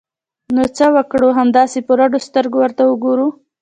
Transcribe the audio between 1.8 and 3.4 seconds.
په رډو سترګو ورته وګورو!